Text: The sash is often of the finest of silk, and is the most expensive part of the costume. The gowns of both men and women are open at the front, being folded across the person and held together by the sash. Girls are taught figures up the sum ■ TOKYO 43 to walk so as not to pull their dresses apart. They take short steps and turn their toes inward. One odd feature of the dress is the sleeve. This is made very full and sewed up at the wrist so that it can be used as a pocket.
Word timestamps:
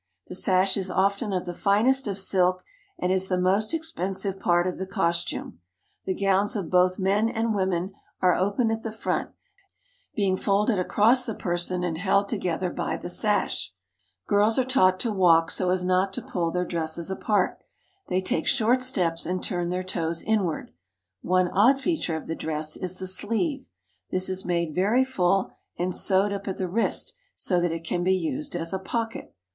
The 0.29 0.33
sash 0.33 0.77
is 0.77 0.89
often 0.89 1.31
of 1.31 1.45
the 1.45 1.53
finest 1.53 2.07
of 2.07 2.17
silk, 2.17 2.63
and 2.97 3.11
is 3.11 3.27
the 3.27 3.37
most 3.37 3.71
expensive 3.71 4.39
part 4.39 4.65
of 4.65 4.79
the 4.79 4.87
costume. 4.87 5.59
The 6.05 6.15
gowns 6.19 6.55
of 6.55 6.71
both 6.71 6.97
men 6.97 7.29
and 7.29 7.53
women 7.53 7.93
are 8.19 8.33
open 8.33 8.71
at 8.71 8.81
the 8.81 8.91
front, 8.91 9.29
being 10.15 10.37
folded 10.37 10.79
across 10.79 11.27
the 11.27 11.35
person 11.35 11.83
and 11.83 11.99
held 11.99 12.29
together 12.29 12.71
by 12.71 12.97
the 12.97 13.09
sash. 13.09 13.75
Girls 14.25 14.57
are 14.57 14.63
taught 14.63 14.99
figures 14.99 15.13
up 15.13 15.13
the 15.13 15.17
sum 15.17 15.17
■ 15.17 15.17
TOKYO 15.17 15.17
43 15.17 15.17
to 15.17 15.19
walk 15.19 15.51
so 15.51 15.69
as 15.69 15.85
not 15.85 16.13
to 16.13 16.21
pull 16.23 16.49
their 16.49 16.65
dresses 16.65 17.11
apart. 17.11 17.61
They 18.07 18.21
take 18.23 18.47
short 18.47 18.81
steps 18.81 19.27
and 19.27 19.43
turn 19.43 19.69
their 19.69 19.83
toes 19.83 20.23
inward. 20.23 20.71
One 21.21 21.47
odd 21.49 21.79
feature 21.79 22.15
of 22.15 22.25
the 22.25 22.33
dress 22.33 22.75
is 22.75 22.97
the 22.97 23.05
sleeve. 23.05 23.67
This 24.09 24.29
is 24.31 24.45
made 24.45 24.73
very 24.73 25.03
full 25.03 25.51
and 25.77 25.95
sewed 25.95 26.33
up 26.33 26.47
at 26.47 26.57
the 26.57 26.67
wrist 26.67 27.13
so 27.35 27.61
that 27.61 27.71
it 27.71 27.83
can 27.83 28.03
be 28.03 28.15
used 28.15 28.55
as 28.55 28.73
a 28.73 28.79
pocket. 28.79 29.35